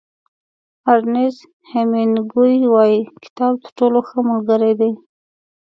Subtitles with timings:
[0.91, 1.41] ارنیست
[1.71, 4.91] هېمېنګوی وایي کتاب تر ټولو ښه ملګری دی.